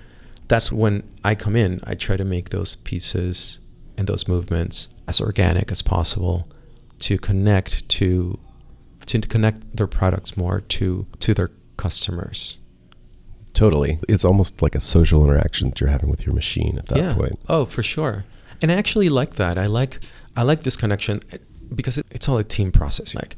that's 0.47 0.71
when 0.71 1.05
I 1.25 1.35
come 1.35 1.57
in. 1.57 1.81
I 1.85 1.95
try 1.95 2.19
to 2.19 2.25
make 2.25 2.51
those 2.51 2.77
pieces 2.77 3.61
and 3.97 4.07
those 4.07 4.29
movements 4.29 4.89
as 5.09 5.23
organic 5.23 5.73
as 5.73 5.81
possible 5.81 6.47
to 7.01 7.19
connect 7.19 7.89
to 7.89 8.39
to 9.07 9.21
connect 9.21 9.77
their 9.77 9.87
products 9.87 10.37
more 10.37 10.61
to 10.61 11.07
to 11.21 11.35
their 11.35 11.51
customers. 11.77 12.59
Totally. 13.55 13.99
It's 14.09 14.25
almost 14.25 14.63
like 14.63 14.75
a 14.75 14.81
social 14.81 15.25
interaction 15.25 15.71
that 15.71 15.81
you're 15.81 15.91
having 15.91 16.11
with 16.11 16.25
your 16.25 16.35
machine 16.35 16.79
at 16.79 16.87
that 16.87 16.99
yeah. 16.99 17.15
point. 17.15 17.41
Oh, 17.49 17.65
for 17.65 17.83
sure. 17.83 18.25
And 18.63 18.71
I 18.71 18.75
actually 18.75 19.09
like 19.09 19.35
that. 19.35 19.59
I 19.59 19.67
like 19.67 20.01
I 20.37 20.43
like 20.43 20.63
this 20.63 20.77
connection 20.77 21.23
eh, 21.33 21.39
because 21.75 21.99
it, 21.99 22.07
it's 22.11 22.29
all 22.29 22.39
a 22.39 22.45
team 22.45 22.71
process. 22.71 23.15
Like 23.15 23.37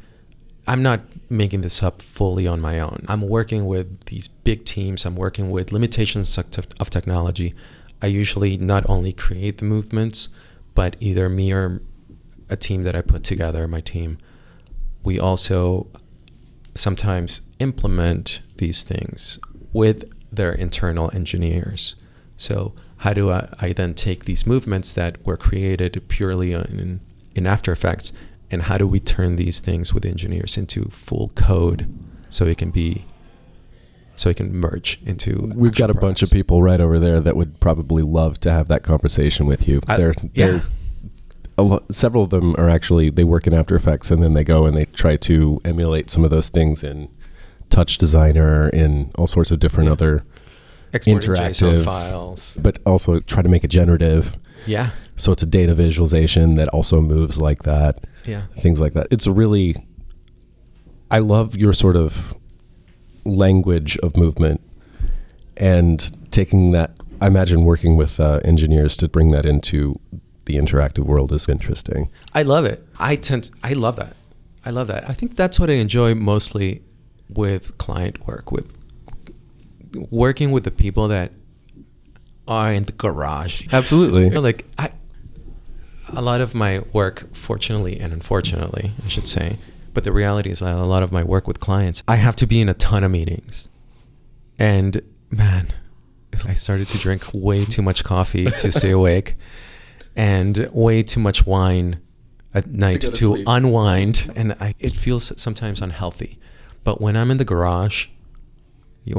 I'm 0.66 0.82
not 0.82 1.00
making 1.30 1.62
this 1.62 1.82
up 1.82 2.02
fully 2.02 2.46
on 2.46 2.60
my 2.60 2.80
own. 2.80 3.04
I'm 3.08 3.22
working 3.22 3.66
with 3.66 4.04
these 4.06 4.28
big 4.28 4.64
teams. 4.64 5.04
I'm 5.04 5.16
working 5.16 5.50
with 5.50 5.72
limitations 5.72 6.36
of 6.36 6.90
technology. 6.90 7.54
I 8.02 8.06
usually 8.06 8.56
not 8.56 8.88
only 8.88 9.12
create 9.12 9.58
the 9.58 9.64
movements, 9.64 10.28
but 10.74 10.96
either 11.00 11.28
me 11.28 11.52
or 11.52 11.82
a 12.50 12.56
team 12.56 12.82
that 12.84 12.94
I 12.94 13.00
put 13.00 13.24
together, 13.24 13.66
my 13.66 13.80
team, 13.80 14.18
we 15.02 15.18
also 15.18 15.86
sometimes 16.74 17.40
implement 17.58 18.42
these 18.56 18.82
things 18.82 19.38
with 19.72 20.04
their 20.30 20.52
internal 20.52 21.10
engineers. 21.14 21.94
So 22.36 22.74
how 22.98 23.12
do 23.12 23.30
I, 23.30 23.48
I 23.58 23.72
then 23.72 23.94
take 23.94 24.24
these 24.24 24.46
movements 24.46 24.92
that 24.92 25.24
were 25.24 25.36
created 25.36 26.02
purely 26.08 26.52
in, 26.52 27.00
in 27.34 27.46
After 27.46 27.72
Effects 27.72 28.12
and 28.50 28.62
how 28.62 28.78
do 28.78 28.86
we 28.86 29.00
turn 29.00 29.36
these 29.36 29.60
things 29.60 29.94
with 29.94 30.04
engineers 30.04 30.56
into 30.56 30.84
full 30.90 31.28
code 31.34 31.86
so 32.28 32.44
it 32.46 32.58
can 32.58 32.70
be 32.70 33.06
so 34.16 34.28
it 34.28 34.36
can 34.36 34.54
merge 34.54 35.00
into 35.06 35.50
We've 35.54 35.74
got 35.74 35.88
a 35.88 35.94
bunch 35.94 36.22
of 36.22 36.30
people 36.30 36.62
right 36.62 36.78
over 36.80 36.98
there 36.98 37.20
that 37.20 37.36
would 37.36 37.58
probably 37.58 38.02
love 38.02 38.38
to 38.40 38.52
have 38.52 38.68
that 38.68 38.82
conversation 38.82 39.46
with 39.46 39.66
you. 39.66 39.80
I- 39.88 39.96
they're, 39.96 40.14
yeah. 40.34 40.46
they're 40.46 40.56
a 40.56 40.62
lo- 41.62 41.84
several 41.90 42.22
of 42.24 42.30
them 42.30 42.54
are 42.56 42.68
actually 42.68 43.10
they 43.10 43.24
work 43.24 43.46
in 43.46 43.54
After 43.54 43.74
Effects 43.76 44.10
and 44.10 44.22
then 44.22 44.34
they 44.34 44.44
go 44.44 44.66
and 44.66 44.76
they 44.76 44.84
try 44.86 45.16
to 45.16 45.60
emulate 45.64 46.10
some 46.10 46.24
of 46.24 46.30
those 46.30 46.48
things 46.48 46.82
in 46.82 47.08
Touch 47.70 47.98
Designer 47.98 48.68
in 48.70 49.10
all 49.16 49.26
sorts 49.26 49.50
of 49.50 49.58
different 49.60 49.86
Yeah. 49.88 49.92
other, 49.92 50.24
Exporting 50.92 51.30
interactive- 51.30 51.78
JSON 51.80 51.84
files. 51.84 52.56
but 52.60 52.78
also 52.84 53.20
try 53.20 53.42
to 53.42 53.48
make 53.48 53.62
it 53.64 53.68
generative. 53.70 54.36
Yeah. 54.66 54.90
So 55.16 55.32
it's 55.32 55.42
a 55.42 55.46
data 55.46 55.74
visualization 55.74 56.56
that 56.56 56.68
also 56.68 57.00
moves 57.00 57.38
like 57.40 57.62
that. 57.62 58.04
Yeah. 58.26 58.42
things 58.58 58.78
like 58.78 58.92
that. 58.94 59.06
It's 59.10 59.26
a 59.26 59.32
really, 59.32 59.76
I 61.10 61.20
love 61.20 61.56
your 61.56 61.72
sort 61.72 61.96
of 61.96 62.34
language 63.24 63.96
of 64.02 64.16
movement 64.16 64.60
and 65.56 66.10
taking 66.30 66.72
that. 66.72 66.92
I 67.20 67.26
imagine 67.26 67.64
working 67.64 67.96
with 67.96 68.18
uh, 68.20 68.40
engineers 68.44 68.96
to 68.98 69.08
bring 69.08 69.30
that 69.32 69.44
into 69.46 69.98
the 70.50 70.58
interactive 70.58 71.04
world 71.04 71.32
is 71.32 71.48
interesting. 71.48 72.10
I 72.34 72.42
love 72.42 72.64
it. 72.64 72.84
I 72.98 73.16
tend 73.16 73.50
I 73.62 73.72
love 73.72 73.96
that. 73.96 74.16
I 74.64 74.70
love 74.70 74.88
that. 74.88 75.08
I 75.08 75.12
think 75.12 75.36
that's 75.36 75.60
what 75.60 75.70
I 75.70 75.74
enjoy 75.74 76.14
mostly 76.14 76.82
with 77.28 77.78
client 77.78 78.26
work 78.26 78.50
with 78.50 78.76
working 80.10 80.50
with 80.50 80.64
the 80.64 80.70
people 80.70 81.08
that 81.08 81.32
are 82.48 82.72
in 82.72 82.84
the 82.84 82.92
garage. 82.92 83.62
Absolutely. 83.72 84.24
You 84.24 84.30
know, 84.30 84.40
like 84.40 84.66
I 84.76 84.90
a 86.08 86.20
lot 86.20 86.40
of 86.40 86.54
my 86.54 86.80
work 86.92 87.32
fortunately 87.32 88.00
and 88.00 88.12
unfortunately, 88.12 88.92
I 89.04 89.08
should 89.08 89.28
say, 89.28 89.58
but 89.94 90.02
the 90.02 90.12
reality 90.12 90.50
is 90.50 90.60
a 90.60 90.74
lot 90.74 91.04
of 91.04 91.12
my 91.12 91.22
work 91.22 91.46
with 91.46 91.60
clients, 91.60 92.02
I 92.08 92.16
have 92.16 92.34
to 92.36 92.46
be 92.46 92.60
in 92.60 92.68
a 92.68 92.74
ton 92.74 93.04
of 93.04 93.12
meetings. 93.12 93.68
And 94.58 95.00
man, 95.30 95.68
I 96.44 96.54
started 96.54 96.88
to 96.88 96.98
drink 96.98 97.22
way 97.32 97.64
too 97.64 97.82
much 97.82 98.02
coffee 98.02 98.46
to 98.46 98.72
stay 98.72 98.90
awake 99.00 99.36
and 100.20 100.68
way 100.72 101.02
too 101.02 101.20
much 101.20 101.46
wine 101.46 101.88
at 102.52 102.66
night 102.68 103.00
go 103.02 103.08
to, 103.08 103.36
to 103.36 103.44
unwind 103.46 104.32
and 104.36 104.48
I, 104.60 104.74
it 104.78 104.92
feels 105.04 105.32
sometimes 105.40 105.80
unhealthy 105.80 106.38
but 106.84 107.00
when 107.00 107.14
i'm 107.16 107.30
in 107.30 107.38
the 107.38 107.44
garage 107.54 108.06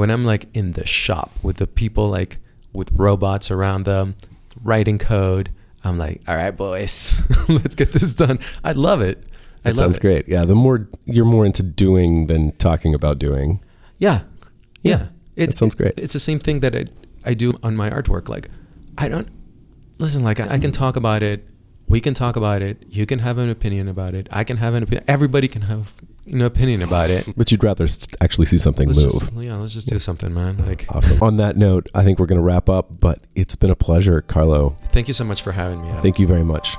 when 0.02 0.10
i'm 0.12 0.26
like 0.26 0.46
in 0.54 0.74
the 0.74 0.86
shop 0.86 1.32
with 1.42 1.58
the 1.58 1.68
people 1.68 2.08
like 2.10 2.38
with 2.74 2.90
robots 2.94 3.50
around 3.52 3.86
them 3.86 4.16
writing 4.64 4.98
code 4.98 5.50
i'm 5.84 5.98
like 5.98 6.22
all 6.28 6.36
right 6.36 6.56
boys 6.56 7.14
let's 7.50 7.76
get 7.76 7.92
this 7.94 8.14
done 8.14 8.38
i 8.64 8.72
love 8.74 9.02
it 9.02 9.18
I 9.64 9.70
That 9.70 9.78
love 9.78 9.84
sounds 9.86 9.98
it. 9.98 10.02
great. 10.02 10.28
Yeah, 10.28 10.44
the 10.46 10.56
more 10.56 10.90
you're 11.06 11.24
more 11.36 11.46
into 11.46 11.62
doing 11.62 12.26
than 12.26 12.52
talking 12.58 12.96
about 12.96 13.20
doing. 13.20 13.60
Yeah. 14.00 14.22
Yeah. 14.82 15.10
that 15.36 15.56
sounds 15.56 15.76
great. 15.76 15.94
It's 15.98 16.14
the 16.14 16.20
same 16.20 16.40
thing 16.40 16.62
that 16.62 16.74
I, 16.76 16.86
I 17.24 17.36
do 17.36 17.54
on 17.62 17.76
my 17.78 17.88
artwork. 17.92 18.28
Like, 18.28 18.50
I 18.98 19.08
don't, 19.08 19.28
listen, 20.02 20.24
like, 20.24 20.40
I, 20.40 20.56
I 20.56 20.60
can 20.60 20.72
talk 20.72 20.96
about 20.98 21.24
it. 21.24 21.48
We 21.88 22.00
can 22.02 22.14
talk 22.14 22.36
about 22.36 22.62
it. 22.62 22.84
You 22.90 23.06
can 23.06 23.20
have 23.20 23.38
an 23.38 23.50
opinion 23.50 23.88
about 23.88 24.14
it. 24.14 24.28
I 24.32 24.44
can 24.44 24.58
have 24.58 24.74
an 24.74 24.84
opinion. 24.84 25.04
Everybody 25.08 25.48
can 25.48 25.64
have 25.64 25.92
an 26.26 26.42
opinion 26.42 26.82
about 26.82 27.10
it. 27.10 27.28
But 27.36 27.52
you'd 27.52 27.64
rather 27.64 27.84
s- 27.86 28.08
actually 28.22 28.46
see 28.46 28.58
something 28.58 28.88
Let's 28.88 29.00
move. 29.00 29.12
just, 29.12 29.34
yeah, 29.34 29.56
let's 29.58 29.74
just 29.74 29.90
do 29.90 30.00
something, 30.00 30.34
man. 30.34 30.58
Like, 30.66 30.86
Awesome. 30.90 31.22
On 31.22 31.38
that 31.38 31.58
note, 31.58 31.88
I 31.94 32.04
think 32.04 32.18
we're 32.20 32.28
going 32.28 32.40
to 32.40 32.44
wrap 32.46 32.70
up, 32.70 33.00
but 33.02 33.20
it's 33.36 33.56
been 33.56 33.72
a 33.72 33.76
pleasure, 33.76 34.22
Carlo. 34.22 34.76
thank 34.92 35.08
you 35.10 35.14
so 35.14 35.24
much 35.26 35.42
for 35.42 35.52
having 35.52 35.82
me. 35.82 35.90
Adam. 35.90 36.02
Thank 36.02 36.20
you 36.20 36.28
very 36.28 36.44
much. 36.44 36.78